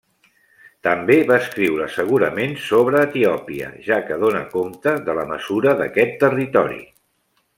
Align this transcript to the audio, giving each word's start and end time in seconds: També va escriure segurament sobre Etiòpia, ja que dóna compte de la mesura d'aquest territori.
També 0.85 1.17
va 1.31 1.35
escriure 1.41 1.89
segurament 1.97 2.55
sobre 2.69 3.03
Etiòpia, 3.09 3.69
ja 3.89 3.99
que 4.09 4.17
dóna 4.25 4.43
compte 4.55 4.97
de 5.11 5.17
la 5.21 5.29
mesura 5.35 5.77
d'aquest 5.83 6.17
territori. 6.27 6.83